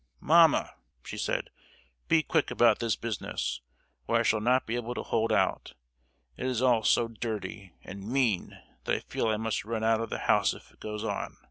"Mamma!" 0.19 0.73
she 1.03 1.15
said, 1.15 1.51
"be 2.07 2.23
quick 2.23 2.49
about 2.49 2.79
this 2.79 2.95
business, 2.95 3.61
or 4.07 4.15
I 4.17 4.23
shall 4.23 4.41
not 4.41 4.65
be 4.65 4.75
able 4.75 4.95
to 4.95 5.03
hold 5.03 5.31
out. 5.31 5.75
It 6.37 6.47
is 6.47 6.59
all 6.59 6.81
so 6.83 7.07
dirty 7.07 7.73
and 7.83 8.09
mean 8.11 8.59
that 8.85 8.95
I 8.95 8.99
feel 9.01 9.27
I 9.27 9.37
must 9.37 9.63
run 9.63 9.83
out 9.83 10.01
of 10.01 10.09
the 10.09 10.17
house 10.17 10.55
if 10.55 10.71
it 10.71 10.79
goes 10.79 11.03
on. 11.03 11.37